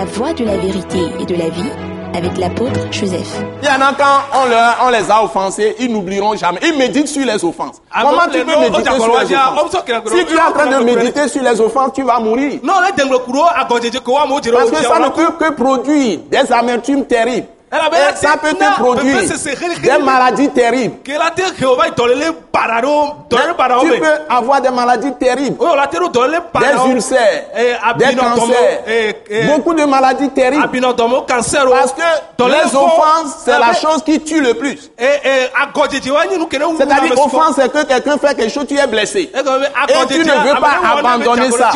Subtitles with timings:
[0.00, 1.68] La voie de la vérité et de la vie
[2.14, 3.42] avec l'apôtre Joseph.
[3.62, 6.58] Il y en a quand on, leur- on les a offensés, ils n'oublieront jamais.
[6.62, 7.82] Ils méditent sur les offenses.
[7.92, 9.58] Ah, Comment tu peux méditer sur les offenses?
[10.06, 12.60] Si tu es en train de méditer sur les offenses, tu vas mourir.
[14.52, 17.48] Parce que ça ne peut que produire des amertumes terribles.
[17.72, 17.76] Et
[18.16, 19.20] ça peut te produire
[19.80, 20.96] des maladies terribles.
[21.04, 21.12] Tu
[24.00, 25.56] peux avoir des maladies terribles.
[25.60, 27.44] o la te ɖo dɔlele bara Des ulcères,
[27.96, 28.82] des cancers,
[29.46, 30.64] beaucoup de maladies terribles.
[30.64, 32.02] abinɔdɔmɔ cancer o Parce que
[32.44, 34.90] les offenses, c'est la chose qui tue le plus.
[34.98, 35.50] C'est-à-dire,
[37.24, 39.30] offense, c'est que quelqu'un fait quelque chose, tu es blessé.
[39.32, 41.70] Et tu ne veux pas abandonner ça.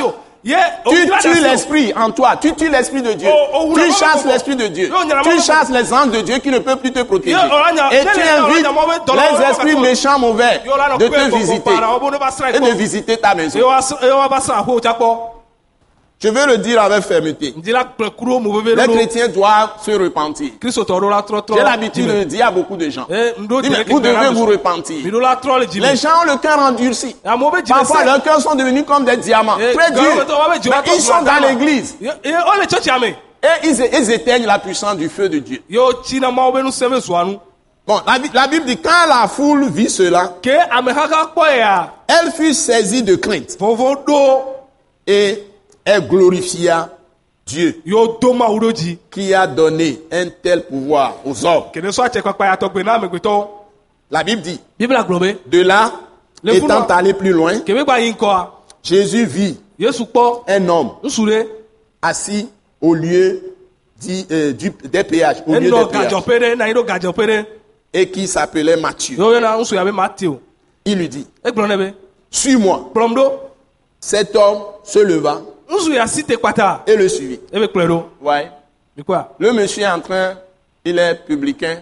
[0.90, 3.30] Tu tues l'esprit en toi, tu tues l'esprit de Dieu.
[3.32, 4.90] Oh, oh, Tu chasses l'esprit de Dieu.
[5.22, 7.34] Tu chasses les anges de Dieu qui ne peuvent plus te protéger.
[7.92, 8.66] Et tu invites
[9.14, 10.60] les esprits méchants mauvais
[10.98, 11.70] de te visiter
[12.54, 13.58] et de visiter ta maison.
[16.24, 17.54] Je veux le dire avec fermeté.
[17.62, 20.52] Les chrétiens doivent se repentir.
[20.62, 23.06] J'ai l'habitude de le dire à beaucoup de gens.
[23.10, 24.96] Eh, Dis, mais ke Vous devez vous repentir.
[25.04, 27.14] Les gens ont le cœur endurci.
[27.68, 29.58] Parfois, leurs cœurs sont devenus comme des diamants.
[29.60, 30.02] Eh, Très durs.
[30.64, 31.96] Mais ils sont dans l'église.
[32.00, 32.08] Me
[33.42, 35.62] Et ils, ils éteignent la puissance du feu de Dieu.
[37.86, 40.32] Bon, la, la Bible dit, quand la foule vit cela,
[42.08, 44.54] elle fut saisie de crainte ɖo
[45.86, 46.90] et elle glorifia
[47.46, 47.82] Dieu
[49.10, 51.64] qui a donné un tel pouvoir aux hommes?
[54.10, 54.60] La Bible dit,
[55.46, 55.92] de là,
[56.42, 57.58] Le étant allé plus loin,
[58.82, 59.58] Jésus vit.
[60.46, 60.90] Un homme
[62.02, 62.48] assis
[62.80, 63.42] au lieu
[64.00, 66.10] du, euh, du- des péages, au lieu des péages,
[67.92, 69.16] et qui s'appelait Matthieu.
[70.84, 71.26] Il lui dit,
[72.30, 72.90] suis-moi.
[74.00, 75.40] Cet homme se leva
[76.86, 77.68] et le
[78.20, 78.50] Ouais.
[78.96, 80.34] mikɔa Le monsieur est en train,
[80.84, 81.78] il est publicain,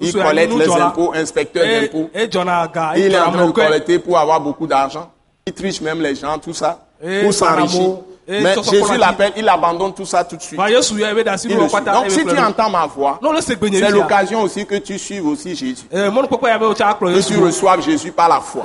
[0.00, 2.10] il collecte les impôts, inspecteur d'impôts.
[2.14, 5.10] Il est en train de collecter pour avoir beaucoup d'argent.
[5.46, 6.86] Il triche même les gens, tout ça,
[7.22, 7.98] pour s'enrichir.
[8.28, 10.58] Mais Jésus l'appelle, il abandonne tout ça tout de suite.
[10.68, 15.84] Il Donc si tu entends ma voix, c'est l'occasion aussi que tu suives aussi Jésus.
[15.92, 18.64] akplɔ Que tu reçoives Jésus par la foi.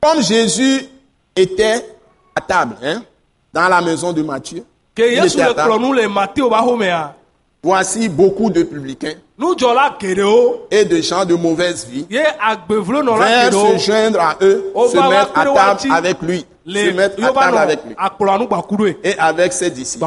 [0.00, 0.88] Comme Jésus
[1.36, 1.84] était
[2.34, 3.02] à table, hein,
[3.52, 4.64] dans la maison de Matthieu,
[4.96, 5.72] il était à table.
[7.62, 9.14] voici beaucoup de publicains
[10.70, 15.80] et de gens de mauvaise vie vinrent se joindre à eux, se mettre à table
[15.84, 18.96] le avec lui, se mettre à table avec lui.
[19.04, 20.06] Et avec ses disciples.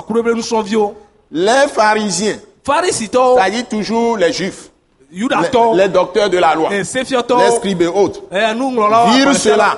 [1.31, 4.69] Les pharisiens, farisitɔwo c'est-à-dire toujours les juifs,
[5.15, 9.77] les, docteurs de la loi, les scribes et autres, Virent cela.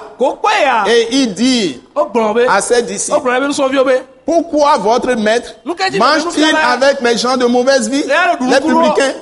[0.88, 3.30] et ils disent wogblɔ be à ses disciples,
[4.26, 9.14] pourquoi votre maître mange-t-il avec les gens de mauvaise vie, les publicains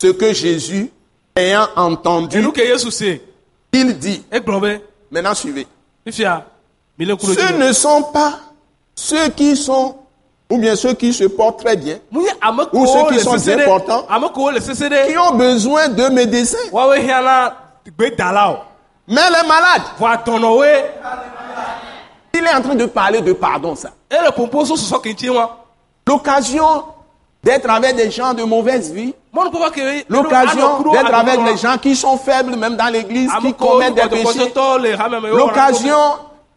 [0.00, 0.90] Ce que Jésus,
[1.36, 2.42] ayant entendu,
[3.72, 4.22] il dit,
[5.10, 5.66] maintenant suivez,
[6.10, 8.38] ce ne sont pas
[8.94, 9.96] ceux qui sont,
[10.52, 11.96] ou bien ceux qui se portent très bien,
[12.72, 14.04] Ou ceux qui sont bien portants.
[15.08, 16.58] qui ont besoin de médecins,
[19.08, 19.82] mais les malades.
[22.34, 23.90] Il est en train de parler de pardon, ça.
[26.06, 26.84] L'occasion
[27.42, 29.14] d'être avec des gens de mauvaise vie,
[30.08, 34.02] l'occasion d'être avec des gens qui sont faibles, même dans l'église, qui commettent des
[34.34, 34.52] péchés,
[35.36, 35.96] l'occasion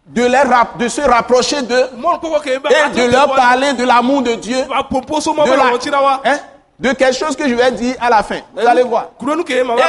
[0.08, 1.90] de, les rap- de se rapprocher d'eux
[2.70, 4.58] et de leur parler de l'amour de Dieu,
[5.46, 5.64] de, la-
[6.26, 6.38] hein,
[6.80, 8.40] de quelque chose que je vais dire à la fin.
[8.56, 9.08] Vous allez voir.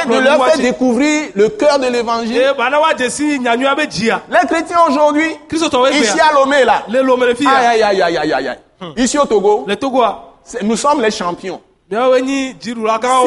[0.03, 2.33] Et de leur faire découvrir le cœur de l'évangile.
[3.85, 5.29] dzia Les chrétiens aujourd'hui,
[6.01, 6.83] ici egbea à Lomé, là,
[7.47, 8.59] aïe, aïe, aïe, aïe, aïe, aïe.
[8.97, 9.65] Ici au Togo,
[10.63, 11.61] nous sommes les champions.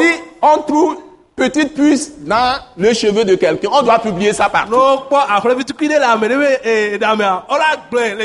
[0.01, 0.97] Si on trouve
[1.41, 4.77] petite puce dans le cheveu de quelqu'un, on doit publier ça partout.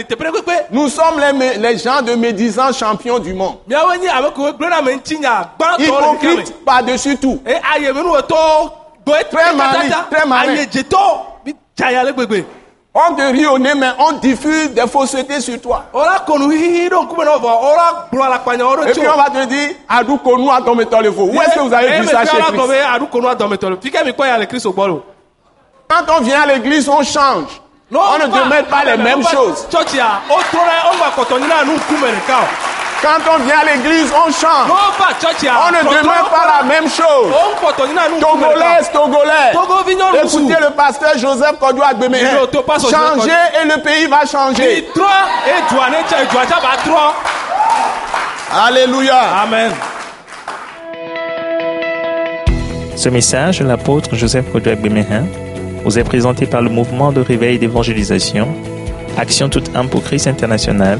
[0.09, 3.58] kpekpe Nous sommes les, les gens de médisants champions du monde.
[5.79, 7.40] Hypocrites par-dessus tout.
[7.46, 7.53] e
[9.06, 10.66] gbɔe Très malin, très malin.
[12.97, 15.84] On te rit au nez, mais on diffuse des faussetés sur toi.
[18.88, 21.24] Et puis on va te dire, Adoukonou a tombé dans le faux.
[21.26, 22.56] Où est-ce que vous avez vu ça chez Christ?
[25.90, 27.62] Quand on vient à l'église, on change.
[27.92, 29.68] On ne te met pas les mêmes choses.
[33.02, 34.68] Quand on vient à l'église, on chante.
[34.70, 37.32] On ne demeure pas la même chose.
[38.20, 39.52] Togolais, Togolais.
[40.24, 41.59] Écoutez le pasteur Joseph
[42.52, 43.32] Topas au Changez
[43.62, 44.88] et le pays va changer.
[48.68, 49.18] Alléluia.
[49.44, 49.72] amen.
[52.96, 55.26] Ce message de l'apôtre Joseph Kodouak Bemehin
[55.84, 58.47] vous est présenté par le mouvement de réveil d'évangélisation,
[59.18, 61.00] Action toute âme pour Christ international,